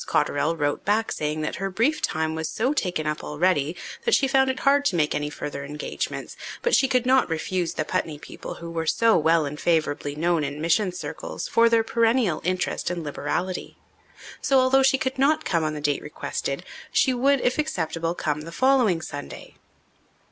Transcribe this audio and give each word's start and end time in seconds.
Cotterell 0.07 0.55
wrote 0.55 0.83
back 0.83 1.11
saying 1.11 1.41
that 1.41 1.57
her 1.57 1.69
brief 1.69 2.01
time 2.01 2.33
was 2.33 2.49
so 2.49 2.73
taken 2.73 3.05
up 3.05 3.23
already 3.23 3.75
that 4.03 4.15
she 4.15 4.27
found 4.27 4.49
it 4.49 4.61
hard 4.61 4.83
to 4.85 4.95
make 4.95 5.13
any 5.13 5.29
further 5.29 5.63
engagements, 5.63 6.35
but 6.63 6.73
she 6.73 6.87
could 6.87 7.05
not 7.05 7.29
refuse 7.29 7.75
the 7.75 7.85
Putney 7.85 8.17
people 8.17 8.55
who 8.55 8.71
were 8.71 8.87
so 8.87 9.15
well 9.15 9.45
and 9.45 9.59
favourably 9.59 10.15
known 10.15 10.43
in 10.43 10.59
mission 10.59 10.91
circles 10.91 11.47
for 11.47 11.69
their 11.69 11.83
perennial 11.83 12.41
interest 12.43 12.89
and 12.89 13.03
liberality. 13.03 13.77
So, 14.41 14.57
although 14.57 14.81
she 14.81 14.97
could 14.97 15.19
not 15.19 15.45
come 15.45 15.63
on 15.63 15.75
the 15.75 15.79
date 15.81 16.01
requested, 16.01 16.63
she 16.91 17.13
would, 17.13 17.39
if 17.39 17.59
acceptable, 17.59 18.15
come 18.15 18.41
the 18.41 18.51
following 18.51 19.03
Sunday. 19.03 19.53